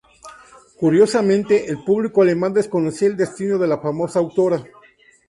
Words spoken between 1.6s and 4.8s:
el público alemán desconocía el destino de la famosa autora.